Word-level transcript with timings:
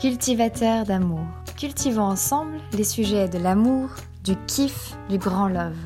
cultivateurs 0.00 0.86
d'amour. 0.86 1.26
Cultivons 1.58 2.04
ensemble 2.04 2.56
les 2.72 2.84
sujets 2.84 3.28
de 3.28 3.36
l'amour, 3.36 3.90
du 4.24 4.34
kiff, 4.46 4.96
du 5.10 5.18
grand 5.18 5.46
love. 5.46 5.76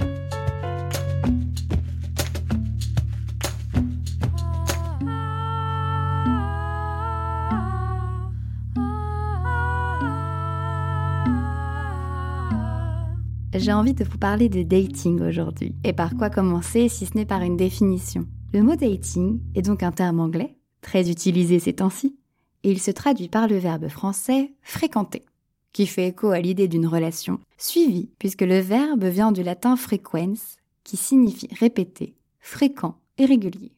J'ai 13.52 13.72
envie 13.72 13.94
de 13.94 14.04
vous 14.04 14.18
parler 14.18 14.48
de 14.48 14.62
dating 14.62 15.20
aujourd'hui. 15.22 15.74
Et 15.82 15.92
par 15.92 16.14
quoi 16.14 16.30
commencer 16.30 16.88
si 16.88 17.06
ce 17.06 17.16
n'est 17.16 17.26
par 17.26 17.42
une 17.42 17.56
définition? 17.56 18.26
Le 18.52 18.62
mot 18.62 18.76
dating 18.76 19.40
est 19.56 19.62
donc 19.62 19.82
un 19.82 19.90
terme 19.90 20.20
anglais, 20.20 20.56
très 20.82 21.10
utilisé 21.10 21.58
ces 21.58 21.72
temps-ci, 21.72 22.16
et 22.64 22.70
il 22.70 22.80
se 22.80 22.90
traduit 22.90 23.28
par 23.28 23.46
le 23.46 23.58
verbe 23.58 23.88
français 23.88 24.52
fréquenter, 24.62 25.24
qui 25.72 25.86
fait 25.86 26.08
écho 26.08 26.30
à 26.30 26.40
l'idée 26.40 26.66
d'une 26.66 26.86
relation 26.86 27.38
suivie, 27.58 28.10
puisque 28.18 28.40
le 28.40 28.58
verbe 28.58 29.04
vient 29.04 29.32
du 29.32 29.42
latin 29.42 29.76
frequens, 29.76 30.56
qui 30.82 30.96
signifie 30.96 31.48
répéter, 31.52 32.14
fréquent 32.40 32.96
et 33.18 33.26
régulier. 33.26 33.72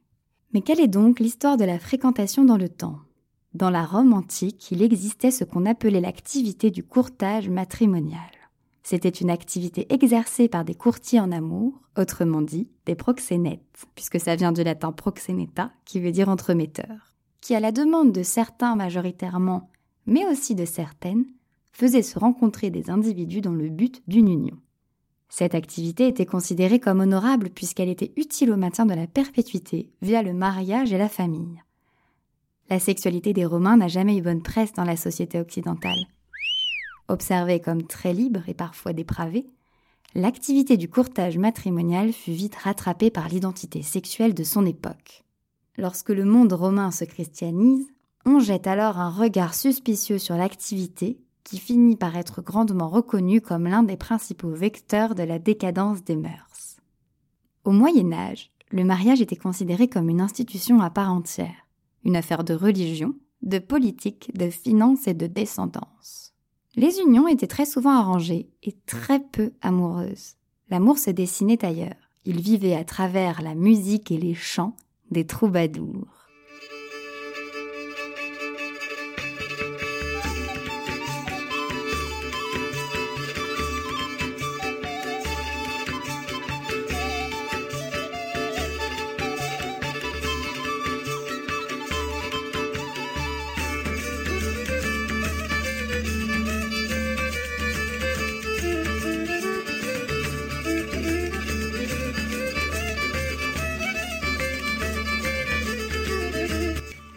Mais 0.55 0.63
quelle 0.63 0.81
est 0.81 0.89
donc 0.89 1.21
l'histoire 1.21 1.57
de 1.57 1.65
la 1.65 1.79
fréquentation 1.79 2.45
dans 2.45 2.57
le 2.57 2.69
temps? 2.69 3.01
Dans 3.55 3.71
la 3.71 3.85
Rome 3.85 4.13
antique, 4.13 4.71
il 4.71 4.83
existait 4.83 5.31
ce 5.31 5.45
qu'on 5.45 5.67
appelait 5.67 6.01
l'activité 6.01 6.71
du 6.71 6.85
courtage 6.85 7.49
matrimonial. 7.49 8.21
C'était 8.83 9.09
une 9.09 9.31
activité 9.31 9.93
exercée 9.93 10.47
par 10.49 10.65
des 10.65 10.75
courtiers 10.75 11.19
en 11.19 11.33
amour, 11.33 11.81
autrement 11.99 12.43
dit 12.43 12.69
des 12.85 12.95
proxénètes, 12.95 13.87
puisque 13.97 14.21
ça 14.21 14.37
vient 14.37 14.53
du 14.53 14.63
latin 14.63 14.93
proxeneta, 14.93 15.73
qui 15.85 15.99
veut 15.99 16.13
dire 16.13 16.29
entremetteur 16.29 17.16
qui, 17.41 17.55
à 17.55 17.61
la 17.61 17.73
demande 17.73 18.13
de 18.13 18.23
certains 18.23 18.77
majoritairement, 18.77 19.71
mais 20.07 20.27
aussi 20.27 20.55
de 20.55 20.65
certaines, 20.65 21.27
faisait 21.73 22.03
se 22.03 22.19
rencontrer 22.19 22.71
des 22.71 22.91
individus 22.91 23.41
dans 23.41 23.53
le 23.53 23.69
but 23.69 24.03
d'une 24.09 24.29
union. 24.29 24.57
Cette 25.29 25.55
activité 25.55 26.07
était 26.07 26.27
considérée 26.27 26.81
comme 26.81 27.01
honorable 27.01 27.51
puisqu'elle 27.51 27.89
était 27.89 28.13
utile 28.17 28.53
au 28.53 28.57
maintien 28.57 28.87
de 28.87 28.95
la 28.95 29.07
perpétuité 29.07 29.91
via 30.01 30.23
le 30.23 30.33
mariage 30.33 30.93
et 30.93 30.99
la 30.99 31.09
famille. 31.09 31.63
La 32.71 32.79
sexualité 32.79 33.33
des 33.33 33.45
Romains 33.45 33.77
n'a 33.77 33.89
jamais 33.89 34.17
eu 34.17 34.23
bonne 34.23 34.43
presse 34.43 34.73
dans 34.73 34.85
la 34.85 34.97
société 34.97 35.39
occidentale. 35.39 36.07
Observée 37.09 37.61
comme 37.61 37.83
très 37.83 38.13
libre 38.13 38.49
et 38.49 38.55
parfois 38.55 38.93
dépravée, 38.93 39.47
l'activité 40.15 40.77
du 40.77 40.89
courtage 40.89 41.39
matrimonial 41.39 42.13
fut 42.13 42.33
vite 42.33 42.57
rattrapée 42.57 43.11
par 43.11 43.29
l'identité 43.29 43.83
sexuelle 43.83 44.35
de 44.35 44.43
son 44.45 44.67
époque. 44.67 45.26
Lorsque 45.79 46.11
le 46.11 46.25
monde 46.25 46.53
romain 46.53 46.91
se 46.91 47.05
christianise, 47.05 47.87
on 48.25 48.41
jette 48.41 48.67
alors 48.67 48.99
un 48.99 49.11
regard 49.11 49.55
suspicieux 49.55 50.19
sur 50.19 50.37
l'activité 50.37 51.21
qui 51.45 51.59
finit 51.59 51.97
par 51.97 52.17
être 52.17 52.43
grandement 52.43 52.89
reconnue 52.89 53.41
comme 53.41 53.69
l'un 53.69 53.83
des 53.83 53.97
principaux 53.97 54.51
vecteurs 54.51 55.15
de 55.15 55.23
la 55.23 55.39
décadence 55.39 56.03
des 56.03 56.17
mœurs. 56.17 56.79
Au 57.65 57.71
Moyen 57.71 58.13
Âge, 58.13 58.51
le 58.73 58.85
mariage 58.85 59.21
était 59.21 59.37
considéré 59.37 59.87
comme 59.87 60.09
une 60.09 60.21
institution 60.21 60.81
à 60.81 60.91
part 60.91 61.13
entière, 61.13 61.69
une 62.05 62.17
affaire 62.17 62.43
de 62.43 62.55
religion, 62.55 63.15
de 63.43 63.59
politique, 63.59 64.31
de 64.35 64.51
finance 64.51 65.07
et 65.07 65.15
de 65.15 65.27
descendance. 65.27 66.33
Les 66.75 66.99
unions 66.99 67.29
étaient 67.29 67.47
très 67.47 67.65
souvent 67.65 67.97
arrangées 67.97 68.51
et 68.63 68.77
très 68.87 69.21
peu 69.21 69.53
amoureuses. 69.63 70.35
L'amour 70.69 70.99
se 70.99 71.11
dessinait 71.11 71.65
ailleurs. 71.65 71.95
Il 72.25 72.41
vivait 72.41 72.75
à 72.75 72.85
travers 72.85 73.41
la 73.41 73.55
musique 73.55 74.11
et 74.11 74.19
les 74.19 74.35
chants 74.35 74.75
des 75.11 75.27
troubadours. 75.27 76.26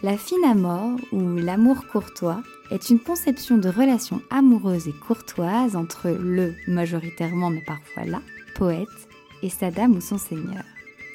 La 0.01 0.17
fine 0.17 0.45
amour 0.45 0.97
ou 1.11 1.35
l'amour 1.35 1.85
courtois 1.91 2.41
est 2.71 2.89
une 2.89 3.01
conception 3.01 3.57
de 3.57 3.67
relation 3.67 4.21
amoureuse 4.29 4.87
et 4.87 4.93
courtoise 4.93 5.75
entre 5.75 6.09
le, 6.09 6.55
majoritairement 6.69 7.49
mais 7.49 7.63
parfois 7.65 8.05
la, 8.05 8.21
poète 8.55 8.87
et 9.43 9.49
sa 9.49 9.71
dame 9.71 9.97
ou 9.97 10.01
son 10.01 10.17
seigneur. 10.17 10.63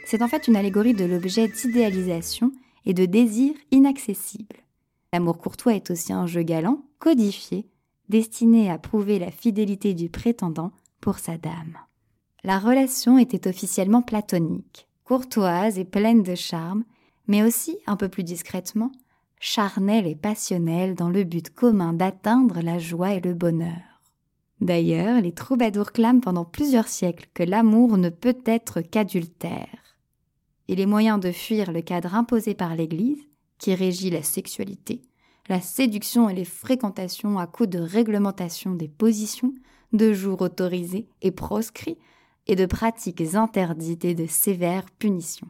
C'est 0.05 0.21
en 0.21 0.29
fait 0.29 0.49
une 0.49 0.57
allégorie 0.57 0.93
de 0.93 1.07
l'objet 1.07 1.49
d'idéalisation 1.49 2.53
et 2.85 2.93
de 2.93 3.07
désir 3.07 3.55
inaccessible. 3.71 4.57
L'amour 5.15 5.39
courtois 5.39 5.77
est 5.77 5.91
aussi 5.91 6.13
un 6.13 6.27
jeu 6.27 6.43
galant, 6.43 6.83
codifié, 6.99 7.67
destiné 8.11 8.71
à 8.71 8.77
prouver 8.77 9.19
la 9.19 9.31
fidélité 9.31 9.95
du 9.95 10.11
prétendant 10.11 10.73
pour 11.01 11.21
sa 11.21 11.39
dame. 11.39 11.79
La 12.43 12.59
relation 12.59 13.17
était 13.17 13.49
officiellement 13.49 14.03
platonique, 14.03 14.89
courtoise 15.05 15.79
et 15.79 15.87
pleine 15.87 16.23
de 16.23 16.35
charme, 16.35 16.85
mais 17.27 17.43
aussi, 17.43 17.79
un 17.87 17.97
peu 17.97 18.09
plus 18.09 18.25
discrètement, 18.25 18.93
charnel 19.41 20.07
et 20.07 20.15
passionnel 20.15 20.95
dans 20.95 21.11
le 21.11 21.25
but 21.25 21.51
commun 21.51 21.93
d'atteindre 21.93 22.61
la 22.61 22.79
joie 22.79 23.15
et 23.15 23.21
le 23.21 23.35
bonheur. 23.35 24.01
D'ailleurs, 24.61 25.21
les 25.21 25.33
troubadours 25.33 25.93
clament 25.93 26.21
pendant 26.21 26.45
plusieurs 26.45 26.89
siècles 26.89 27.29
que 27.35 27.43
l'amour 27.43 27.99
ne 27.99 28.09
peut 28.09 28.39
être 28.47 28.81
qu'adultère. 28.81 29.99
Et 30.69 30.77
les 30.77 30.87
moyens 30.87 31.21
de 31.21 31.33
fuir 31.33 31.73
le 31.73 31.83
cadre 31.83 32.15
imposé 32.15 32.55
par 32.55 32.75
l'Église, 32.75 33.23
qui 33.59 33.75
régit 33.75 34.11
la 34.11 34.23
sexualité, 34.23 35.03
la 35.49 35.61
séduction 35.61 36.29
et 36.29 36.35
les 36.35 36.47
fréquentations 36.47 37.39
à 37.39 37.47
coup 37.47 37.67
de 37.67 37.79
réglementation 37.79 38.75
des 38.75 38.89
positions, 38.89 39.55
de 39.93 40.13
jours 40.13 40.41
autorisés 40.41 41.09
et 41.21 41.31
proscrits, 41.31 41.99
et 42.47 42.57
de 42.57 42.67
pratiques 42.67 43.35
interdites 43.35 44.05
et 44.05 44.15
de 44.15 44.27
sévères 44.27 44.91
punitions. 44.99 45.49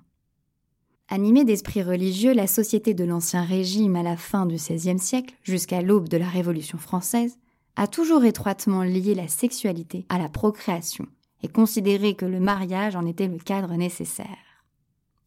Animée 1.08 1.44
d'esprit 1.44 1.82
religieux, 1.82 2.32
la 2.32 2.46
société 2.46 2.94
de 2.94 3.04
l'Ancien 3.04 3.42
Régime 3.42 3.94
à 3.94 4.02
la 4.02 4.16
fin 4.16 4.46
du 4.46 4.54
XVIe 4.54 4.98
siècle, 4.98 5.34
jusqu'à 5.42 5.82
l'aube 5.82 6.08
de 6.08 6.16
la 6.16 6.28
Révolution 6.28 6.78
française, 6.78 7.38
a 7.76 7.86
toujours 7.86 8.24
étroitement 8.24 8.82
lié 8.82 9.14
la 9.14 9.28
sexualité 9.28 10.06
à 10.08 10.18
la 10.18 10.30
procréation 10.30 11.06
et 11.42 11.48
considéré 11.48 12.14
que 12.14 12.24
le 12.24 12.40
mariage 12.40 12.96
en 12.96 13.04
était 13.04 13.28
le 13.28 13.36
cadre 13.36 13.74
nécessaire, 13.74 14.64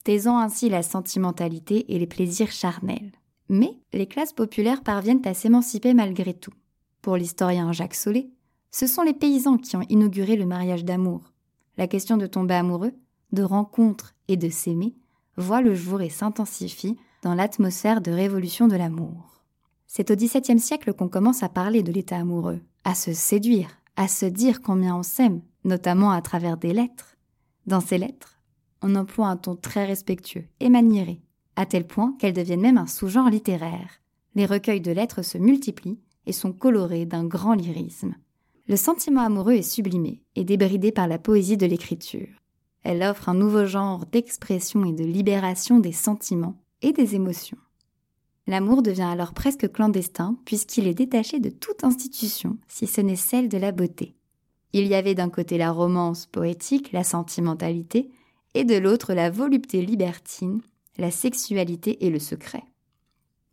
taisant 0.03 0.39
ainsi 0.39 0.67
la 0.67 0.81
sentimentalité 0.81 1.93
et 1.93 1.99
les 1.99 2.07
plaisirs 2.07 2.51
charnels. 2.51 3.11
Mais 3.47 3.77
les 3.93 4.07
classes 4.07 4.33
populaires 4.33 4.81
parviennent 4.81 5.25
à 5.25 5.35
s'émanciper 5.35 5.93
malgré 5.93 6.33
tout. 6.33 6.53
Pour 7.03 7.17
l'historien 7.17 7.71
Jacques 7.71 7.95
Solé, 7.95 8.31
ce 8.71 8.87
sont 8.87 9.03
les 9.03 9.13
paysans 9.13 9.57
qui 9.57 9.75
ont 9.75 9.85
inauguré 9.89 10.37
le 10.37 10.47
mariage 10.47 10.83
d'amour. 10.83 11.33
La 11.77 11.87
question 11.87 12.17
de 12.17 12.25
tomber 12.25 12.55
amoureux, 12.55 12.93
de 13.31 13.43
rencontre 13.43 14.15
et 14.27 14.37
de 14.37 14.49
s'aimer 14.49 14.95
voit 15.37 15.61
le 15.61 15.75
jour 15.75 16.01
et 16.01 16.09
s'intensifie 16.09 16.97
dans 17.23 17.35
l'atmosphère 17.35 18.01
de 18.01 18.11
révolution 18.11 18.67
de 18.67 18.75
l'amour. 18.75 19.43
C'est 19.85 20.11
au 20.11 20.15
XVIIe 20.15 20.59
siècle 20.59 20.93
qu'on 20.93 21.07
commence 21.07 21.43
à 21.43 21.49
parler 21.49 21.83
de 21.83 21.91
l'état 21.91 22.17
amoureux, 22.17 22.59
à 22.83 22.93
se 22.93 23.13
séduire, 23.13 23.69
à 23.95 24.07
se 24.07 24.25
dire 24.25 24.61
combien 24.61 24.95
on 24.95 25.03
s'aime, 25.03 25.41
notamment 25.63 26.11
à 26.11 26.21
travers 26.21 26.57
des 26.57 26.73
lettres. 26.73 27.17
Dans 27.65 27.79
ces 27.79 27.97
lettres, 27.97 28.39
on 28.81 28.95
emploie 28.95 29.27
un 29.27 29.37
ton 29.37 29.55
très 29.55 29.85
respectueux 29.85 30.45
et 30.59 30.69
maniéré, 30.69 31.21
à 31.55 31.65
tel 31.65 31.87
point 31.87 32.15
qu'elles 32.19 32.33
deviennent 32.33 32.61
même 32.61 32.77
un 32.77 32.87
sous-genre 32.87 33.29
littéraire. 33.29 34.01
Les 34.35 34.45
recueils 34.45 34.81
de 34.81 34.91
lettres 34.91 35.23
se 35.23 35.37
multiplient 35.37 35.99
et 36.25 36.33
sont 36.33 36.51
colorés 36.51 37.05
d'un 37.05 37.25
grand 37.25 37.53
lyrisme. 37.53 38.15
Le 38.67 38.75
sentiment 38.75 39.21
amoureux 39.21 39.53
est 39.53 39.61
sublimé 39.61 40.21
et 40.35 40.43
débridé 40.43 40.91
par 40.91 41.07
la 41.07 41.17
poésie 41.17 41.57
de 41.57 41.65
l'écriture. 41.65 42.27
Elle 42.89 43.03
offre 43.03 43.27
un 43.27 43.33
nouveau 43.33 43.65
genre 43.65 44.05
d'expression 44.05 44.85
et 44.85 44.93
de 44.93 45.03
libération 45.03 45.79
des 45.81 45.91
sentiments 45.91 46.55
et 46.81 46.93
des 46.93 47.15
émotions. 47.15 47.57
L'amour 48.47 48.81
devient 48.81 49.01
alors 49.01 49.33
presque 49.33 49.69
clandestin 49.69 50.37
puisqu'il 50.45 50.87
est 50.87 50.93
détaché 50.93 51.41
de 51.41 51.49
toute 51.49 51.83
institution, 51.83 52.57
si 52.69 52.87
ce 52.87 53.01
n'est 53.01 53.17
celle 53.17 53.49
de 53.49 53.57
la 53.57 53.73
beauté. 53.73 54.15
Il 54.71 54.87
y 54.87 54.95
avait 54.95 55.15
d'un 55.15 55.29
côté 55.29 55.57
la 55.57 55.73
romance 55.73 56.27
poétique, 56.27 56.93
la 56.93 57.03
sentimentalité, 57.03 58.09
et 58.53 58.63
de 58.63 58.77
l'autre 58.77 59.13
la 59.13 59.29
volupté 59.29 59.85
libertine, 59.85 60.61
la 60.97 61.11
sexualité 61.11 62.05
et 62.05 62.09
le 62.09 62.19
secret. 62.19 62.63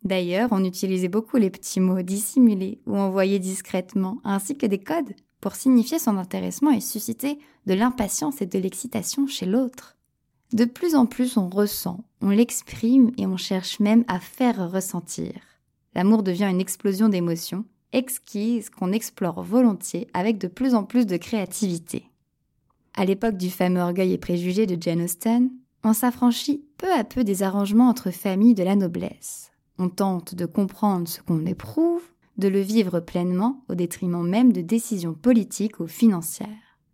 D'ailleurs, 0.03 0.47
on 0.53 0.63
utilisait 0.63 1.09
beaucoup 1.09 1.35
les 1.35 1.49
petits 1.49 1.81
mots 1.81 2.03
dissimulés 2.03 2.79
ou 2.85 2.95
envoyés 2.95 3.39
discrètement, 3.39 4.21
ainsi 4.23 4.57
que 4.57 4.65
des 4.65 4.79
codes 4.79 5.13
pour 5.41 5.55
signifier 5.55 5.99
son 5.99 6.17
intéressement 6.17 6.71
et 6.71 6.81
susciter 6.81 7.39
de 7.65 7.73
l'impatience 7.73 8.41
et 8.41 8.45
de 8.45 8.59
l'excitation 8.59 9.27
chez 9.27 9.45
l'autre. 9.45 9.95
De 10.53 10.65
plus 10.65 10.95
en 10.95 11.05
plus 11.05 11.37
on 11.37 11.49
ressent, 11.49 12.03
on 12.21 12.29
l'exprime 12.29 13.11
et 13.17 13.25
on 13.25 13.37
cherche 13.37 13.79
même 13.79 14.05
à 14.07 14.19
faire 14.19 14.71
ressentir. 14.71 15.33
l'amour 15.93 16.23
devient 16.23 16.49
une 16.49 16.61
explosion 16.61 17.09
d'émotions, 17.09 17.65
exquise 17.93 18.69
qu'on 18.69 18.91
explore 18.91 19.41
volontiers 19.41 20.07
avec 20.13 20.37
de 20.37 20.47
plus 20.47 20.75
en 20.75 20.83
plus 20.83 21.05
de 21.05 21.17
créativité. 21.17 22.09
À 22.95 23.05
l'époque 23.05 23.37
du 23.37 23.49
fameux 23.49 23.81
orgueil 23.81 24.13
et 24.13 24.17
préjugés 24.17 24.65
de 24.65 24.81
Jane 24.81 25.01
Austen, 25.01 25.49
on 25.83 25.93
s'affranchit 25.93 26.65
peu 26.77 26.91
à 26.91 27.03
peu 27.03 27.23
des 27.23 27.43
arrangements 27.43 27.89
entre 27.89 28.11
familles 28.11 28.55
de 28.55 28.63
la 28.63 28.75
noblesse. 28.75 29.51
On 29.77 29.89
tente 29.89 30.35
de 30.35 30.45
comprendre 30.45 31.07
ce 31.07 31.21
qu'on 31.21 31.45
éprouve, 31.45 32.01
de 32.37 32.47
le 32.47 32.59
vivre 32.59 32.99
pleinement 32.99 33.63
au 33.69 33.75
détriment 33.75 34.27
même 34.27 34.51
de 34.51 34.61
décisions 34.61 35.13
politiques 35.13 35.79
ou 35.79 35.87
financières. 35.87 36.47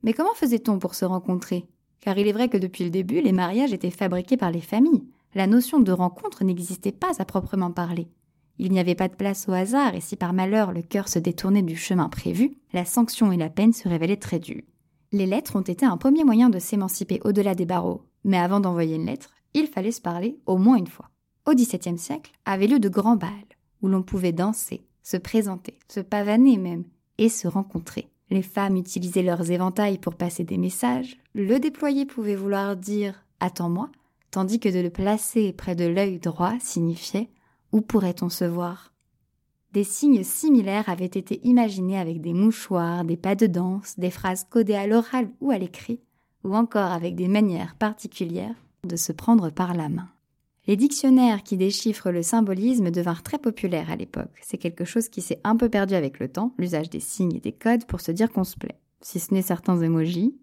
Mais 0.04 0.14
comment 0.14 0.34
faisait-on 0.34 0.80
pour 0.80 0.96
se 0.96 1.06
rencontrer? 1.06 1.68
Car 2.00 2.18
il 2.18 2.28
est 2.28 2.34
vrai 2.34 2.50
que 2.50 2.58
depuis 2.58 2.84
le 2.84 2.90
début, 2.90 3.22
les 3.22 3.32
mariages 3.32 3.74
étaient 3.74 3.92
fabriqués 3.92 4.38
par 4.38 4.52
les 4.52 4.62
familles. 4.62 5.04
La 5.36 5.48
notion 5.48 5.80
de 5.80 5.92
rencontre 5.92 6.44
n'existait 6.44 6.92
pas 6.92 7.12
à 7.20 7.26
proprement 7.26 7.72
parler. 7.72 8.08
Il 8.58 8.72
n'y 8.72 8.80
avait 8.80 8.96
pas 8.96 9.08
de 9.08 9.16
place 9.16 9.48
au 9.48 9.54
hasard, 9.54 9.96
et 9.96 10.02
si 10.02 10.16
par 10.16 10.34
malheur 10.34 10.72
le 10.72 10.82
cœur 10.82 11.08
se 11.08 11.20
détournait 11.20 11.62
du 11.62 11.76
chemin 11.76 12.10
prévu, 12.10 12.58
la 12.74 12.86
sanction 12.86 13.32
et 13.32 13.38
la 13.38 13.50
peine 13.50 13.74
se 13.74 13.88
révélaient 13.88 14.18
très 14.18 14.40
dures. 14.40 14.64
Les 15.12 15.26
lettres 15.26 15.56
ont 15.56 15.62
été 15.62 15.86
un 15.86 15.98
premier 15.98 16.24
moyen 16.24 16.50
de 16.50 16.60
s'émanciper 16.60 17.20
au-delà 17.24 17.56
des 17.56 17.66
barreaux, 17.66 18.06
mais 18.24 18.38
avant 18.38 18.60
d'envoyer 18.60 18.96
une 18.96 19.06
lettre, 19.06 19.30
il 19.54 19.68
fallait 19.68 19.92
se 19.92 20.02
parler 20.02 20.38
au 20.46 20.58
moins 20.58 20.78
une 20.78 20.88
fois. 20.88 21.10
Au 21.48 21.54
XVIIe 21.54 21.98
siècle 21.98 22.32
avaient 22.46 22.68
lieu 22.68 22.80
de 22.80 22.90
grands 22.90 23.16
bals, 23.16 23.30
où 23.82 23.88
l'on 23.88 24.04
pouvait 24.04 24.32
danser, 24.32 24.86
se 25.04 25.18
présenter, 25.18 25.78
se 25.88 26.00
pavaner 26.00 26.58
même, 26.58 26.84
et 27.18 27.30
se 27.30 27.48
rencontrer. 27.48 28.10
Les 28.30 28.42
femmes 28.42 28.78
utilisaient 28.78 29.24
leurs 29.24 29.52
éventails 29.52 29.98
pour 29.98 30.16
passer 30.16 30.44
des 30.44 30.58
messages, 30.58 31.18
le 31.34 31.60
déployer 31.60 32.06
pouvait 32.06 32.36
vouloir 32.36 32.76
dire 32.76 33.26
Attends-moi, 33.40 33.90
tandis 34.32 34.60
que 34.60 34.70
de 34.70 34.80
le 34.80 34.90
placer 34.90 35.54
près 35.54 35.76
de 35.76 35.86
l'œil 35.86 36.20
droit 36.20 36.54
signifiait 36.60 37.30
Où 37.72 37.82
pourrait-on 37.82 38.30
se 38.30 38.46
voir? 38.46 38.94
Des 39.74 39.84
signes 39.84 40.24
similaires 40.24 40.90
avaient 40.90 41.06
été 41.06 41.40
imaginés 41.48 41.98
avec 41.98 42.22
des 42.22 42.34
mouchoirs, 42.34 43.06
des 43.06 43.18
pas 43.18 43.36
de 43.36 43.48
danse, 43.48 43.98
des 43.98 44.12
phrases 44.12 44.46
codées 44.50 44.76
à 44.76 44.88
l'oral 44.88 45.30
ou 45.40 45.52
à 45.52 45.58
l'écrit, 45.58 46.02
ou 46.44 46.56
encore 46.56 46.92
avec 46.92 47.16
des 47.16 47.28
manières 47.28 47.76
particulières 47.76 48.56
de 48.84 48.96
se 48.96 49.12
prendre 49.12 49.50
par 49.50 49.74
la 49.74 49.90
main. 49.90 50.10
Les 50.72 50.78
dictionnaires 50.78 51.44
qui 51.44 51.58
déchiffrent 51.58 52.12
le 52.12 52.24
symbolisme 52.24 52.92
devinrent 52.92 53.24
très 53.24 53.38
populaires 53.38 53.92
à 53.92 53.98
l'époque. 53.98 54.32
C'est 54.42 54.58
quelque 54.58 54.86
chose 54.86 55.10
qui 55.10 55.22
s'est 55.22 55.42
un 55.44 55.58
peu 55.58 55.68
perdu 55.68 55.96
avec 55.96 56.18
le 56.18 56.30
temps, 56.30 56.54
l'usage 56.58 56.90
des 56.90 57.02
signes 57.02 57.36
et 57.36 57.42
des 57.42 57.52
codes 57.52 57.84
pour 57.84 58.00
se 58.00 58.14
dire 58.14 58.32
qu'on 58.32 58.46
se 58.46 58.56
plaît. 58.56 58.80
Si 59.02 59.20
ce 59.20 59.34
n'est 59.34 59.42
certains 59.42 59.82
émojis, 59.82 60.34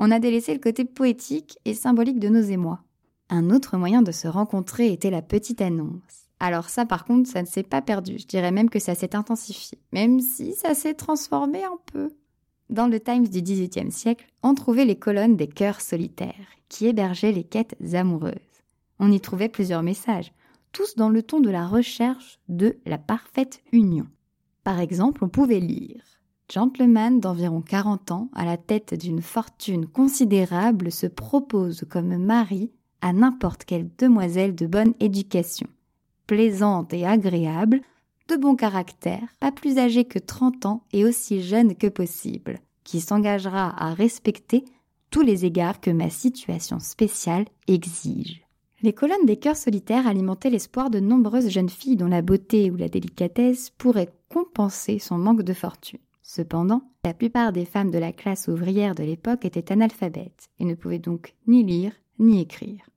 on 0.00 0.10
a 0.10 0.18
délaissé 0.18 0.52
le 0.54 0.58
côté 0.58 0.84
poétique 0.84 1.60
et 1.64 1.72
symbolique 1.72 2.18
de 2.18 2.28
nos 2.28 2.40
émois. 2.40 2.80
Un 3.30 3.48
autre 3.50 3.76
moyen 3.76 4.02
de 4.02 4.10
se 4.10 4.26
rencontrer 4.26 4.92
était 4.92 5.12
la 5.12 5.22
petite 5.22 5.60
annonce. 5.60 6.30
Alors 6.40 6.68
ça 6.68 6.84
par 6.84 7.04
contre, 7.04 7.30
ça 7.30 7.42
ne 7.42 7.46
s'est 7.46 7.62
pas 7.62 7.80
perdu, 7.80 8.18
je 8.18 8.26
dirais 8.26 8.50
même 8.50 8.70
que 8.70 8.80
ça 8.80 8.96
s'est 8.96 9.14
intensifié, 9.14 9.78
même 9.92 10.18
si 10.18 10.54
ça 10.54 10.74
s'est 10.74 10.94
transformé 10.94 11.62
un 11.62 11.78
peu. 11.92 12.10
Dans 12.70 12.88
le 12.88 12.98
Times 12.98 13.28
du 13.28 13.40
XVIIIe 13.40 13.92
siècle, 13.92 14.26
on 14.42 14.54
trouvait 14.56 14.84
les 14.84 14.98
colonnes 14.98 15.36
des 15.36 15.46
cœurs 15.46 15.80
solitaires, 15.80 16.56
qui 16.68 16.88
hébergeaient 16.88 17.30
les 17.30 17.44
quêtes 17.44 17.76
amoureuses. 17.94 18.55
On 18.98 19.12
y 19.12 19.20
trouvait 19.20 19.48
plusieurs 19.48 19.82
messages, 19.82 20.32
tous 20.72 20.96
dans 20.96 21.08
le 21.08 21.22
ton 21.22 21.40
de 21.40 21.50
la 21.50 21.66
recherche 21.66 22.38
de 22.48 22.78
la 22.86 22.98
parfaite 22.98 23.62
union. 23.72 24.06
Par 24.64 24.80
exemple, 24.80 25.24
on 25.24 25.28
pouvait 25.28 25.60
lire 25.60 26.02
Gentleman 26.48 27.18
d'environ 27.18 27.60
40 27.60 28.12
ans, 28.12 28.30
à 28.32 28.44
la 28.44 28.56
tête 28.56 28.94
d'une 28.94 29.22
fortune 29.22 29.86
considérable, 29.86 30.92
se 30.92 31.06
propose 31.06 31.84
comme 31.88 32.16
mari 32.16 32.70
à 33.00 33.12
n'importe 33.12 33.64
quelle 33.64 33.90
demoiselle 33.98 34.54
de 34.54 34.66
bonne 34.66 34.94
éducation, 35.00 35.66
plaisante 36.26 36.92
et 36.92 37.04
agréable, 37.04 37.80
de 38.28 38.36
bon 38.36 38.54
caractère, 38.54 39.28
pas 39.40 39.52
plus 39.52 39.78
âgé 39.78 40.04
que 40.04 40.18
30 40.18 40.66
ans 40.66 40.84
et 40.92 41.04
aussi 41.04 41.42
jeune 41.42 41.74
que 41.74 41.86
possible, 41.88 42.58
qui 42.84 43.00
s'engagera 43.00 43.74
à 43.82 43.94
respecter 43.94 44.64
tous 45.10 45.22
les 45.22 45.44
égards 45.44 45.80
que 45.80 45.90
ma 45.90 46.10
situation 46.10 46.78
spéciale 46.78 47.46
exige. 47.66 48.45
Les 48.86 48.92
colonnes 48.92 49.26
des 49.26 49.36
cœurs 49.36 49.56
solitaires 49.56 50.06
alimentaient 50.06 50.48
l'espoir 50.48 50.90
de 50.90 51.00
nombreuses 51.00 51.48
jeunes 51.48 51.68
filles 51.68 51.96
dont 51.96 52.06
la 52.06 52.22
beauté 52.22 52.70
ou 52.70 52.76
la 52.76 52.88
délicatesse 52.88 53.70
pourraient 53.70 54.14
compenser 54.28 55.00
son 55.00 55.18
manque 55.18 55.42
de 55.42 55.54
fortune. 55.54 55.98
Cependant, 56.22 56.82
la 57.04 57.12
plupart 57.12 57.50
des 57.50 57.64
femmes 57.64 57.90
de 57.90 57.98
la 57.98 58.12
classe 58.12 58.46
ouvrière 58.46 58.94
de 58.94 59.02
l'époque 59.02 59.44
étaient 59.44 59.72
analphabètes 59.72 60.50
et 60.60 60.64
ne 60.64 60.76
pouvaient 60.76 61.00
donc 61.00 61.34
ni 61.48 61.64
lire 61.64 61.94
ni 62.20 62.40
écrire. 62.40 62.88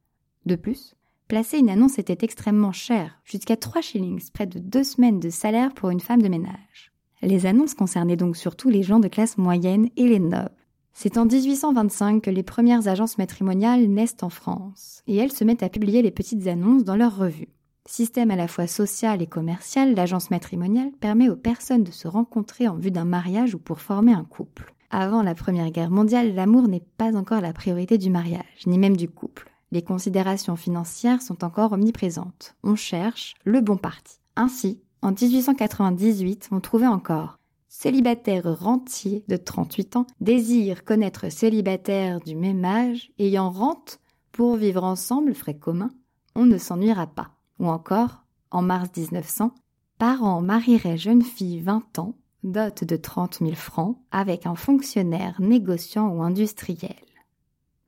De 0.45 0.55
plus, 0.55 0.93
placer 1.27 1.57
une 1.57 1.71
annonce 1.71 1.97
était 1.97 2.23
extrêmement 2.23 2.71
cher, 2.71 3.19
jusqu'à 3.23 3.57
3 3.57 3.81
shillings, 3.81 4.29
près 4.31 4.45
de 4.45 4.59
deux 4.59 4.83
semaines 4.83 5.19
de 5.19 5.31
salaire 5.31 5.73
pour 5.73 5.89
une 5.89 6.01
femme 6.01 6.21
de 6.21 6.29
ménage. 6.29 6.91
Les 7.23 7.47
annonces 7.47 7.73
concernaient 7.73 8.15
donc 8.15 8.37
surtout 8.37 8.69
les 8.69 8.83
gens 8.83 8.99
de 8.99 9.07
classe 9.07 9.39
moyenne 9.39 9.89
et 9.97 10.07
les 10.07 10.19
nobles. 10.19 10.51
C'est 10.93 11.17
en 11.17 11.25
1825 11.25 12.21
que 12.21 12.29
les 12.29 12.43
premières 12.43 12.87
agences 12.87 13.17
matrimoniales 13.17 13.87
naissent 13.87 14.17
en 14.21 14.29
France, 14.29 15.01
et 15.07 15.15
elles 15.15 15.31
se 15.31 15.43
mettent 15.43 15.63
à 15.63 15.69
publier 15.69 16.01
les 16.01 16.11
petites 16.11 16.47
annonces 16.47 16.83
dans 16.83 16.95
leurs 16.95 17.17
revues. 17.17 17.49
Système 17.85 18.31
à 18.31 18.35
la 18.35 18.47
fois 18.47 18.67
social 18.67 19.21
et 19.21 19.27
commercial, 19.27 19.95
l'agence 19.95 20.29
matrimoniale 20.29 20.91
permet 20.99 21.29
aux 21.29 21.35
personnes 21.35 21.83
de 21.83 21.91
se 21.91 22.07
rencontrer 22.07 22.67
en 22.67 22.75
vue 22.75 22.91
d'un 22.91 23.05
mariage 23.05 23.55
ou 23.55 23.59
pour 23.59 23.81
former 23.81 24.13
un 24.13 24.25
couple. 24.25 24.75
Avant 24.91 25.23
la 25.23 25.35
Première 25.35 25.71
Guerre 25.71 25.89
mondiale, 25.89 26.35
l'amour 26.35 26.67
n'est 26.67 26.85
pas 26.97 27.15
encore 27.15 27.41
la 27.41 27.53
priorité 27.53 27.97
du 27.97 28.09
mariage, 28.09 28.67
ni 28.67 28.77
même 28.77 28.97
du 28.97 29.09
couple. 29.09 29.51
Les 29.71 29.81
considérations 29.81 30.55
financières 30.55 31.21
sont 31.21 31.43
encore 31.43 31.71
omniprésentes. 31.71 32.55
On 32.63 32.75
cherche 32.75 33.35
le 33.43 33.61
bon 33.61 33.77
parti. 33.77 34.17
Ainsi, 34.35 34.81
en 35.01 35.11
1898, 35.11 36.49
on 36.51 36.59
trouvait 36.59 36.87
encore 36.87 37.38
célibataire 37.69 38.59
rentier 38.59 39.23
de 39.27 39.37
38 39.37 39.95
ans, 39.95 40.07
désire 40.19 40.83
connaître 40.83 41.31
célibataire 41.31 42.19
du 42.19 42.35
même 42.35 42.65
âge, 42.65 43.11
ayant 43.19 43.51
rente 43.51 43.99
pour 44.31 44.55
vivre 44.55 44.83
ensemble, 44.83 45.33
frais 45.33 45.57
communs, 45.57 45.91
on 46.35 46.45
ne 46.45 46.57
s'ennuiera 46.57 47.07
pas. 47.07 47.31
Ou 47.59 47.67
encore, 47.67 48.25
en 48.51 48.61
mars 48.61 48.89
1900, 48.97 49.53
parents 49.97 50.41
marieraient 50.41 50.97
jeune 50.97 51.21
fille 51.21 51.59
20 51.59 51.99
ans, 51.99 52.15
dot 52.43 52.83
de 52.83 52.95
30 52.95 53.39
000 53.39 53.53
francs, 53.53 53.97
avec 54.11 54.45
un 54.45 54.55
fonctionnaire 54.55 55.39
négociant 55.39 56.09
ou 56.09 56.23
industriel. 56.23 56.95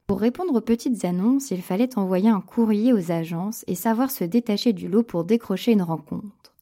Pour 0.08 0.20
répondre 0.20 0.54
aux 0.54 0.62
petites 0.62 1.06
annonces, 1.06 1.52
il 1.52 1.62
fallait 1.62 1.98
envoyer 1.98 2.30
un 2.30 2.42
courrier 2.42 2.92
aux 2.92 3.12
agences 3.12 3.64
et 3.68 3.76
savoir 3.76 4.12
se 4.12 4.26
détacher 4.26 4.74
du 4.74 4.90
lot 4.90 5.04
pour 5.04 5.24
décrocher 5.24 5.72
une 5.72 5.82
rencontre. 5.82 6.54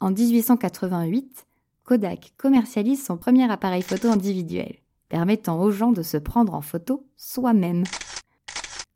En 0.00 0.10
1888, 0.10 1.46
Kodak 1.84 2.32
commercialise 2.38 3.04
son 3.04 3.18
premier 3.18 3.50
appareil 3.50 3.82
photo 3.82 4.08
individuel, 4.08 4.76
permettant 5.10 5.60
aux 5.60 5.70
gens 5.70 5.92
de 5.92 6.02
se 6.02 6.16
prendre 6.16 6.54
en 6.54 6.62
photo 6.62 7.06
soi-même. 7.16 7.84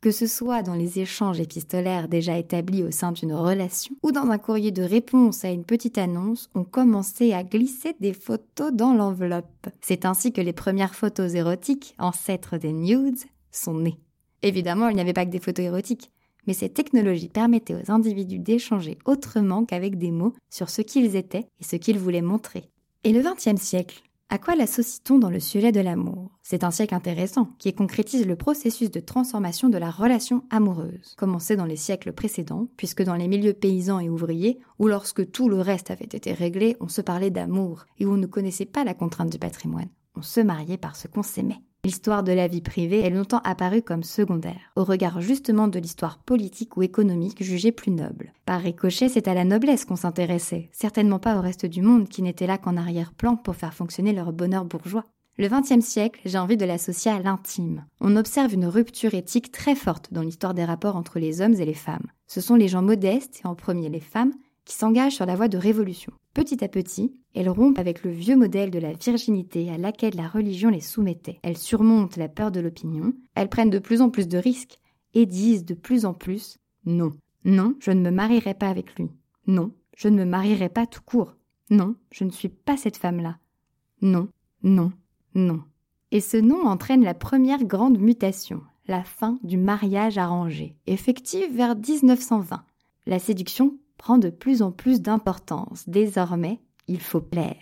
Que 0.00 0.10
ce 0.10 0.26
soit 0.26 0.62
dans 0.62 0.74
les 0.74 0.98
échanges 0.98 1.38
épistolaires 1.38 2.08
déjà 2.08 2.38
établis 2.38 2.84
au 2.84 2.90
sein 2.90 3.12
d'une 3.12 3.34
relation 3.34 3.94
ou 4.02 4.10
dans 4.10 4.30
un 4.30 4.38
courrier 4.38 4.70
de 4.70 4.82
réponse 4.82 5.44
à 5.44 5.50
une 5.50 5.64
petite 5.64 5.98
annonce, 5.98 6.48
on 6.54 6.64
commençait 6.64 7.34
à 7.34 7.44
glisser 7.44 7.94
des 8.00 8.14
photos 8.14 8.72
dans 8.72 8.94
l'enveloppe. 8.94 9.68
C'est 9.82 10.06
ainsi 10.06 10.32
que 10.32 10.40
les 10.40 10.54
premières 10.54 10.94
photos 10.94 11.34
érotiques, 11.34 11.94
ancêtres 11.98 12.56
des 12.56 12.72
nudes, 12.72 13.18
sont 13.50 13.74
nées. 13.74 14.00
Évidemment, 14.42 14.88
il 14.88 14.94
n'y 14.94 15.02
avait 15.02 15.12
pas 15.12 15.26
que 15.26 15.30
des 15.30 15.40
photos 15.40 15.66
érotiques 15.66 16.10
mais 16.46 16.54
cette 16.54 16.72
technologie 16.72 17.28
permettait 17.28 17.74
aux 17.74 17.92
individus 17.92 18.38
d'échanger 18.38 18.96
autrement 19.04 19.66
qu'avec 19.66 19.98
des 19.98 20.10
mots 20.10 20.32
sur 20.48 20.70
ce 20.70 20.80
qu'ils 20.80 21.14
étaient 21.14 21.46
et 21.60 21.64
ce 21.64 21.76
qu'ils 21.76 21.98
voulaient 21.98 22.22
montrer. 22.22 22.70
Et 23.08 23.12
le 23.12 23.22
XXe 23.22 23.58
siècle 23.58 24.02
À 24.28 24.36
quoi 24.36 24.54
l'associe-t-on 24.54 25.18
dans 25.18 25.30
le 25.30 25.40
sujet 25.40 25.72
de 25.72 25.80
l'amour? 25.80 26.30
C'est 26.42 26.62
un 26.62 26.70
siècle 26.70 26.94
intéressant 26.94 27.48
qui 27.58 27.72
concrétise 27.72 28.26
le 28.26 28.36
processus 28.36 28.90
de 28.90 29.00
transformation 29.00 29.70
de 29.70 29.78
la 29.78 29.90
relation 29.90 30.44
amoureuse, 30.50 31.14
commencé 31.16 31.56
dans 31.56 31.64
les 31.64 31.76
siècles 31.76 32.12
précédents, 32.12 32.68
puisque 32.76 33.02
dans 33.02 33.14
les 33.14 33.26
milieux 33.26 33.54
paysans 33.54 33.98
et 33.98 34.10
ouvriers, 34.10 34.58
où 34.78 34.88
lorsque 34.88 35.30
tout 35.30 35.48
le 35.48 35.62
reste 35.62 35.90
avait 35.90 36.04
été 36.04 36.34
réglé, 36.34 36.76
on 36.80 36.88
se 36.88 37.00
parlait 37.00 37.30
d'amour 37.30 37.86
et 37.98 38.04
où 38.04 38.12
on 38.12 38.18
ne 38.18 38.26
connaissait 38.26 38.66
pas 38.66 38.84
la 38.84 38.92
contrainte 38.92 39.32
du 39.32 39.38
patrimoine. 39.38 39.88
On 40.14 40.20
se 40.20 40.40
mariait 40.40 40.76
parce 40.76 41.06
qu'on 41.08 41.22
s'aimait. 41.22 41.62
L'histoire 41.84 42.24
de 42.24 42.32
la 42.32 42.48
vie 42.48 42.60
privée 42.60 43.00
est 43.00 43.10
longtemps 43.10 43.40
apparue 43.44 43.82
comme 43.82 44.02
secondaire, 44.02 44.72
au 44.74 44.82
regard 44.82 45.20
justement 45.20 45.68
de 45.68 45.78
l'histoire 45.78 46.18
politique 46.18 46.76
ou 46.76 46.82
économique 46.82 47.42
jugée 47.42 47.70
plus 47.70 47.92
noble. 47.92 48.32
Par 48.46 48.60
ricochet, 48.60 49.08
c'est 49.08 49.28
à 49.28 49.34
la 49.34 49.44
noblesse 49.44 49.84
qu'on 49.84 49.96
s'intéressait, 49.96 50.68
certainement 50.72 51.20
pas 51.20 51.38
au 51.38 51.40
reste 51.40 51.66
du 51.66 51.80
monde 51.80 52.08
qui 52.08 52.22
n'était 52.22 52.48
là 52.48 52.58
qu'en 52.58 52.76
arrière-plan 52.76 53.36
pour 53.36 53.54
faire 53.54 53.74
fonctionner 53.74 54.12
leur 54.12 54.32
bonheur 54.32 54.64
bourgeois. 54.64 55.04
Le 55.38 55.48
XXe 55.48 55.86
siècle, 55.86 56.20
j'ai 56.24 56.36
envie 56.36 56.56
de 56.56 56.64
l'associer 56.64 57.12
à 57.12 57.20
l'intime. 57.20 57.84
On 58.00 58.16
observe 58.16 58.52
une 58.54 58.66
rupture 58.66 59.14
éthique 59.14 59.52
très 59.52 59.76
forte 59.76 60.12
dans 60.12 60.22
l'histoire 60.22 60.52
des 60.52 60.64
rapports 60.64 60.96
entre 60.96 61.20
les 61.20 61.40
hommes 61.40 61.54
et 61.54 61.64
les 61.64 61.74
femmes. 61.74 62.08
Ce 62.26 62.40
sont 62.40 62.56
les 62.56 62.66
gens 62.66 62.82
modestes, 62.82 63.40
et 63.44 63.46
en 63.46 63.54
premier 63.54 63.88
les 63.88 64.00
femmes, 64.00 64.32
qui 64.68 64.74
s'engagent 64.74 65.14
sur 65.14 65.24
la 65.24 65.34
voie 65.34 65.48
de 65.48 65.56
révolution. 65.56 66.12
Petit 66.34 66.62
à 66.62 66.68
petit, 66.68 67.18
elles 67.34 67.48
rompent 67.48 67.78
avec 67.78 68.04
le 68.04 68.10
vieux 68.10 68.36
modèle 68.36 68.70
de 68.70 68.78
la 68.78 68.92
virginité 68.92 69.70
à 69.70 69.78
laquelle 69.78 70.14
la 70.14 70.28
religion 70.28 70.68
les 70.68 70.82
soumettait. 70.82 71.40
Elles 71.42 71.56
surmontent 71.56 72.20
la 72.20 72.28
peur 72.28 72.50
de 72.50 72.60
l'opinion, 72.60 73.14
elles 73.34 73.48
prennent 73.48 73.70
de 73.70 73.78
plus 73.78 74.02
en 74.02 74.10
plus 74.10 74.28
de 74.28 74.36
risques 74.36 74.78
et 75.14 75.24
disent 75.24 75.64
de 75.64 75.72
plus 75.72 76.04
en 76.04 76.12
plus 76.12 76.58
non. 76.84 77.12
Non, 77.46 77.76
je 77.80 77.92
ne 77.92 78.02
me 78.02 78.10
marierai 78.10 78.52
pas 78.52 78.68
avec 78.68 78.94
lui. 78.96 79.08
Non, 79.46 79.72
Je 79.96 80.08
ne 80.08 80.16
me 80.16 80.26
marierai 80.26 80.68
pas 80.68 80.86
tout 80.86 81.02
court. 81.02 81.34
Non, 81.70 81.94
je 82.12 82.24
ne 82.24 82.30
suis 82.30 82.50
pas 82.50 82.76
cette 82.76 82.98
femme-là. 82.98 83.38
Non, 84.02 84.28
non, 84.62 84.92
non. 85.34 85.62
Et 86.10 86.20
ce 86.20 86.36
nom 86.36 86.66
entraîne 86.66 87.02
la 87.02 87.14
première 87.14 87.64
grande 87.64 87.98
mutation, 87.98 88.60
la 88.86 89.02
fin 89.02 89.38
du 89.42 89.56
mariage 89.56 90.18
arrangé, 90.18 90.76
effective 90.86 91.56
vers 91.56 91.74
1920. 91.74 92.62
La 93.06 93.18
séduction 93.18 93.78
prend 93.98 94.16
de 94.16 94.30
plus 94.30 94.62
en 94.62 94.72
plus 94.72 95.02
d'importance. 95.02 95.88
Désormais, 95.88 96.60
il 96.86 97.00
faut 97.00 97.20
plaire. 97.20 97.56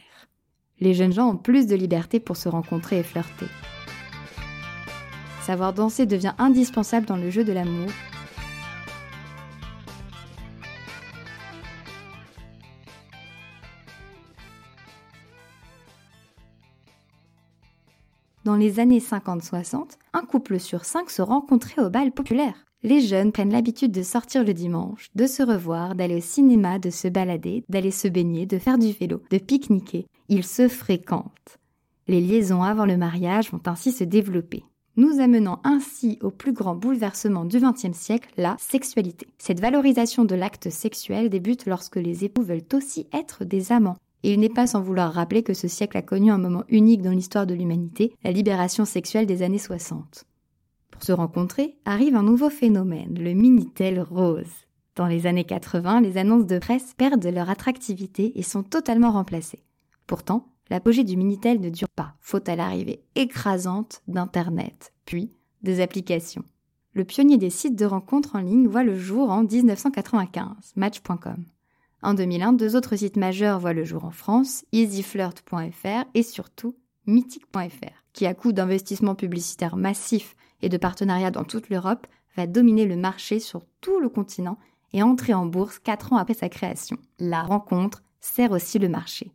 Les 0.78 0.94
jeunes 0.94 1.12
gens 1.12 1.30
ont 1.30 1.36
plus 1.36 1.66
de 1.66 1.74
liberté 1.74 2.20
pour 2.20 2.36
se 2.36 2.48
rencontrer 2.48 2.98
et 2.98 3.02
flirter. 3.02 3.46
Savoir 5.42 5.72
danser 5.72 6.06
devient 6.06 6.34
indispensable 6.38 7.06
dans 7.06 7.16
le 7.16 7.30
jeu 7.30 7.42
de 7.44 7.52
l'amour 7.52 7.90
Dans 18.44 18.54
les 18.54 18.78
années 18.78 19.00
50-60, 19.00 19.96
un 20.12 20.22
couple 20.22 20.60
sur 20.60 20.84
cinq 20.84 21.10
se 21.10 21.20
rencontrait 21.20 21.82
au 21.82 21.90
bal 21.90 22.12
populaire. 22.12 22.54
Les 22.86 23.00
jeunes 23.00 23.32
prennent 23.32 23.50
l'habitude 23.50 23.90
de 23.90 24.04
sortir 24.04 24.44
le 24.44 24.54
dimanche, 24.54 25.10
de 25.16 25.26
se 25.26 25.42
revoir, 25.42 25.96
d'aller 25.96 26.18
au 26.18 26.20
cinéma, 26.20 26.78
de 26.78 26.90
se 26.90 27.08
balader, 27.08 27.64
d'aller 27.68 27.90
se 27.90 28.06
baigner, 28.06 28.46
de 28.46 28.58
faire 28.58 28.78
du 28.78 28.92
vélo, 28.92 29.22
de 29.28 29.38
pique-niquer. 29.38 30.06
Ils 30.28 30.44
se 30.44 30.68
fréquentent. 30.68 31.58
Les 32.06 32.20
liaisons 32.20 32.62
avant 32.62 32.86
le 32.86 32.96
mariage 32.96 33.50
vont 33.50 33.60
ainsi 33.66 33.90
se 33.90 34.04
développer 34.04 34.62
nous 34.98 35.20
amenant 35.20 35.60
ainsi 35.62 36.18
au 36.22 36.30
plus 36.30 36.54
grand 36.54 36.74
bouleversement 36.74 37.44
du 37.44 37.58
XXe 37.58 37.92
siècle, 37.92 38.30
la 38.38 38.56
sexualité. 38.58 39.26
Cette 39.36 39.60
valorisation 39.60 40.24
de 40.24 40.34
l'acte 40.34 40.70
sexuel 40.70 41.28
débute 41.28 41.66
lorsque 41.66 41.96
les 41.96 42.24
époux 42.24 42.42
veulent 42.42 42.62
aussi 42.72 43.06
être 43.12 43.44
des 43.44 43.72
amants. 43.72 43.98
Et 44.22 44.32
il 44.32 44.40
n'est 44.40 44.48
pas 44.48 44.66
sans 44.66 44.80
vouloir 44.80 45.12
rappeler 45.12 45.42
que 45.42 45.52
ce 45.52 45.68
siècle 45.68 45.98
a 45.98 46.02
connu 46.02 46.30
un 46.30 46.38
moment 46.38 46.64
unique 46.70 47.02
dans 47.02 47.10
l'histoire 47.10 47.46
de 47.46 47.52
l'humanité, 47.52 48.14
la 48.24 48.32
libération 48.32 48.86
sexuelle 48.86 49.26
des 49.26 49.42
années 49.42 49.58
60. 49.58 50.24
Pour 50.96 51.04
se 51.04 51.12
rencontrer, 51.12 51.76
arrive 51.84 52.16
un 52.16 52.22
nouveau 52.22 52.48
phénomène, 52.48 53.18
le 53.22 53.34
Minitel 53.34 54.00
rose. 54.00 54.64
Dans 54.94 55.06
les 55.06 55.26
années 55.26 55.44
80, 55.44 56.00
les 56.00 56.16
annonces 56.16 56.46
de 56.46 56.58
presse 56.58 56.94
perdent 56.96 57.26
leur 57.26 57.50
attractivité 57.50 58.38
et 58.38 58.42
sont 58.42 58.62
totalement 58.62 59.10
remplacées. 59.10 59.62
Pourtant, 60.06 60.48
l'apogée 60.70 61.04
du 61.04 61.18
Minitel 61.18 61.60
ne 61.60 61.68
dure 61.68 61.90
pas, 61.90 62.14
faute 62.22 62.48
à 62.48 62.56
l'arrivée 62.56 63.04
écrasante 63.14 64.00
d'Internet, 64.08 64.94
puis 65.04 65.34
des 65.60 65.82
applications. 65.82 66.44
Le 66.94 67.04
pionnier 67.04 67.36
des 67.36 67.50
sites 67.50 67.76
de 67.76 67.84
rencontres 67.84 68.34
en 68.34 68.40
ligne 68.40 68.66
voit 68.66 68.82
le 68.82 68.98
jour 68.98 69.28
en 69.28 69.42
1995, 69.42 70.72
Match.com. 70.76 71.44
En 72.02 72.14
2001, 72.14 72.54
deux 72.54 72.74
autres 72.74 72.96
sites 72.96 73.18
majeurs 73.18 73.60
voient 73.60 73.74
le 73.74 73.84
jour 73.84 74.06
en 74.06 74.12
France, 74.12 74.64
easyflirt.fr 74.72 76.04
et 76.14 76.22
surtout 76.22 76.74
mythic.fr, 77.04 78.02
qui 78.14 78.24
à 78.24 78.32
coup 78.32 78.52
d'investissements 78.52 79.14
publicitaires 79.14 79.76
massifs 79.76 80.34
et 80.66 80.68
de 80.68 80.76
partenariats 80.76 81.30
dans 81.30 81.44
toute 81.44 81.70
l'Europe, 81.70 82.06
va 82.36 82.46
dominer 82.46 82.84
le 82.84 82.96
marché 82.96 83.38
sur 83.38 83.62
tout 83.80 84.00
le 84.00 84.08
continent 84.08 84.58
et 84.92 85.02
entrer 85.02 85.32
en 85.32 85.46
bourse 85.46 85.78
quatre 85.78 86.12
ans 86.12 86.16
après 86.16 86.34
sa 86.34 86.48
création. 86.48 86.98
La 87.18 87.42
rencontre 87.42 88.02
sert 88.20 88.50
aussi 88.50 88.78
le 88.78 88.88
marché. 88.88 89.30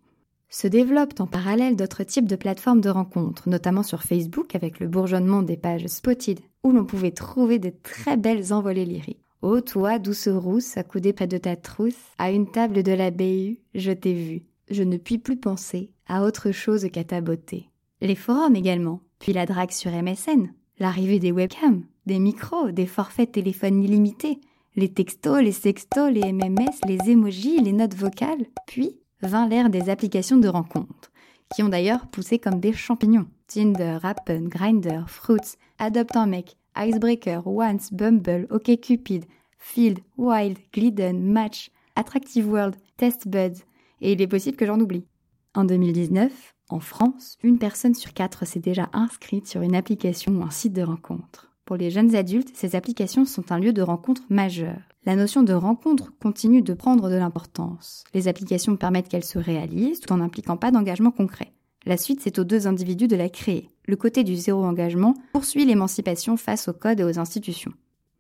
Se 0.50 0.68
développent 0.68 1.20
en 1.22 1.28
parallèle 1.28 1.78
d'autres 1.78 2.04
types 2.04 2.28
de 2.28 2.36
plateformes 2.36 2.82
de 2.82 2.90
rencontres, 2.90 3.48
notamment 3.48 3.84
sur 3.84 4.04
Facebook 4.04 4.54
avec 4.54 4.82
le 4.82 4.88
bourgeonnement 4.88 5.42
des 5.42 5.56
pages 5.56 5.88
Spotted, 5.88 6.42
où 6.64 6.72
l'on 6.72 6.84
pouvait 6.84 7.12
trouver 7.12 7.58
de 7.58 7.72
très 7.84 8.18
belles 8.18 8.52
envolées 8.52 8.86
lyriques. 8.86 9.24
Ô 9.42 9.62
toi, 9.62 9.98
douce 9.98 10.28
rousse, 10.28 10.78
accoudée 10.78 11.14
près 11.14 11.28
de 11.28 11.38
ta 11.38 11.56
trousse, 11.56 11.96
à 12.18 12.32
une 12.32 12.52
table 12.52 12.84
de 12.84 12.92
la 12.92 13.12
BU, 13.12 13.60
je 13.74 13.92
t'ai 13.92 14.14
vue. 14.14 14.44
Je 14.70 14.84
ne 14.84 14.98
puis 14.98 15.18
plus 15.18 15.38
penser 15.38 15.90
à 16.08 16.24
autre 16.24 16.52
chose 16.52 16.88
qu'à 16.92 17.04
ta 17.06 17.22
beauté. 17.22 17.70
Les 18.02 18.16
forums 18.16 18.56
également, 18.56 19.00
puis 19.20 19.34
la 19.34 19.46
drague 19.46 19.72
sur 19.72 19.92
MSN, 19.92 20.52
l'arrivée 20.82 21.20
des 21.20 21.32
webcams, 21.32 21.84
des 22.08 22.18
micros, 22.18 22.72
des 22.72 22.88
forfaits 22.88 23.32
téléphones 23.32 23.84
illimités, 23.84 24.42
les 24.76 24.92
textos, 24.92 25.44
les 25.44 25.52
sextos, 25.52 26.12
les 26.12 26.34
MMS, 26.34 26.80
les 26.88 27.12
emojis, 27.12 27.62
les 27.62 27.72
notes 27.72 27.94
vocales, 27.94 28.48
puis 28.66 28.98
vint 29.22 29.48
l'ère 29.48 29.70
des 29.70 29.92
applications 29.92 30.38
de 30.38 30.48
rencontres, 30.48 31.12
qui 31.54 31.62
ont 31.62 31.70
d'ailleurs 31.70 32.08
poussé 32.08 32.40
comme 32.40 32.60
des 32.60 32.74
champignons. 32.74 33.28
Tinder, 33.46 34.00
Appen, 34.02 34.48
Grindr, 34.48 35.08
Fruits, 35.08 35.58
Adopt 35.78 36.16
un 36.16 36.26
mec, 36.26 36.58
Icebreaker, 36.76 37.46
Once, 37.46 37.94
Bumble, 37.94 38.48
OkCupid, 38.50 39.26
Field, 39.60 40.00
Wild, 40.18 40.58
Glidden, 40.74 41.22
Match, 41.32 41.70
Attractive 41.96 42.50
World, 42.50 42.76
Test 42.98 43.28
Buds, 43.28 43.62
et 44.00 44.14
il 44.14 44.22
est 44.22 44.28
possible 44.28 44.58
que 44.58 44.66
j'en 44.66 44.80
oublie. 44.80 45.06
En 45.54 45.64
2019, 45.64 46.56
en 46.74 46.80
France, 46.80 47.38
une 47.44 47.58
personne 47.58 47.94
sur 47.94 48.13
quatre 48.13 48.46
s'est 48.46 48.60
déjà 48.60 48.90
inscrite 48.94 49.48
sur 49.48 49.62
une 49.62 49.75
application 49.75 50.34
ou 50.34 50.44
un 50.44 50.51
site 50.51 50.74
de 50.74 50.82
rencontre. 50.82 51.51
Pour 51.66 51.78
les 51.78 51.90
jeunes 51.90 52.16
adultes, 52.16 52.51
ces 52.54 52.75
applications 52.75 53.25
sont 53.25 53.51
un 53.51 53.60
lieu 53.60 53.74
de 53.74 53.82
rencontre 53.82 54.24
majeur. 54.30 54.78
La 55.06 55.16
notion 55.16 55.42
de 55.42 55.54
rencontre 55.54 56.13
continue 56.22 56.62
de 56.62 56.74
prendre 56.74 57.10
de 57.10 57.16
l'importance. 57.16 58.04
Les 58.13 58.28
applications 58.28 58.75
permettent 58.75 59.08
qu'elles 59.08 59.24
se 59.24 59.40
réalisent 59.40 60.00
tout 60.00 60.13
en 60.13 60.18
n'impliquant 60.18 60.58
pas 60.58 60.72
d'engagement 60.72 61.12
concret. 61.12 61.54
La 61.86 61.98
suite, 61.98 62.22
c'est 62.22 62.38
aux 62.38 62.44
deux 62.44 62.68
individus 62.68 63.08
de 63.08 63.16
la 63.16 63.30
créer. 63.30 63.70
Le 63.88 63.96
côté 63.96 64.24
du 64.24 64.36
zéro 64.36 64.63
engagement 64.63 65.16
poursuit 65.34 65.66
l'émancipation 65.66 66.38
face 66.38 66.68
au 66.68 66.74
code 66.74 67.00
et 67.00 67.04
aux 67.04 67.20
institutions. 67.20 67.74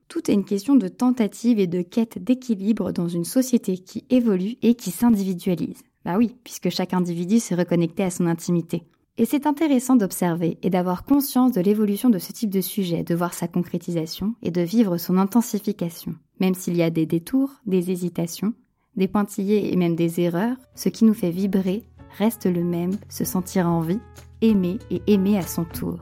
Tout 0.07 0.29
est 0.29 0.33
une 0.33 0.43
question 0.45 0.75
de 0.75 0.87
tentative 0.87 1.59
et 1.59 1.67
de 1.67 1.81
quête 1.81 2.21
d'équilibre 2.21 2.91
dans 2.91 3.07
une 3.07 3.23
société 3.23 3.77
qui 3.77 4.03
évolue 4.09 4.55
et 4.61 4.75
qui 4.75 4.91
s'individualise. 4.91 5.83
Bah 6.05 6.17
oui, 6.17 6.35
puisque 6.43 6.69
chaque 6.69 6.93
individu 6.93 7.39
s'est 7.39 7.55
reconnecté 7.55 8.03
à 8.03 8.09
son 8.09 8.25
intimité. 8.25 8.83
Et 9.17 9.25
c'est 9.25 9.45
intéressant 9.45 9.95
d'observer 9.95 10.57
et 10.63 10.69
d'avoir 10.69 11.03
conscience 11.03 11.51
de 11.51 11.61
l'évolution 11.61 12.09
de 12.09 12.17
ce 12.17 12.31
type 12.31 12.49
de 12.49 12.61
sujet, 12.61 13.03
de 13.03 13.13
voir 13.13 13.33
sa 13.33 13.47
concrétisation 13.47 14.33
et 14.41 14.51
de 14.51 14.61
vivre 14.61 14.97
son 14.97 15.17
intensification. 15.17 16.15
Même 16.39 16.55
s'il 16.55 16.75
y 16.75 16.81
a 16.81 16.89
des 16.89 17.05
détours, 17.05 17.51
des 17.65 17.91
hésitations, 17.91 18.53
des 18.95 19.07
pointillés 19.07 19.71
et 19.71 19.75
même 19.75 19.95
des 19.95 20.21
erreurs, 20.21 20.57
ce 20.75 20.89
qui 20.89 21.05
nous 21.05 21.13
fait 21.13 21.29
vibrer 21.29 21.83
reste 22.17 22.45
le 22.45 22.63
même, 22.63 22.97
se 23.09 23.23
sentir 23.23 23.67
en 23.67 23.81
vie, 23.81 23.99
aimer 24.41 24.79
et 24.89 25.01
aimer 25.07 25.37
à 25.37 25.43
son 25.43 25.65
tour. 25.65 25.99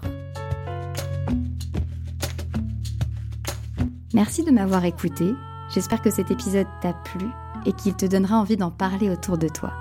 Merci 4.14 4.44
de 4.44 4.52
m'avoir 4.52 4.86
écouté, 4.86 5.34
j'espère 5.74 6.02
que 6.02 6.10
cet 6.10 6.32
épisode 6.32 6.68
t'a 6.82 6.94
plu 6.94 7.28
et 7.66 7.74
qu'il 7.74 7.96
te 7.96 8.06
donnera 8.06 8.38
envie 8.40 8.58
d'en 8.58 8.72
parler 8.72 9.10
autour 9.10 9.38
de 9.38 9.48
toi. 9.48 9.74